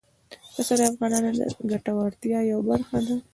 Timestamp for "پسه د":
0.53-0.81